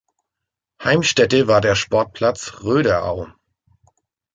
Heimstätte 0.83 1.47
war 1.47 1.61
der 1.61 1.75
"Sportplatz 1.75 2.63
Röderau". 2.63 3.27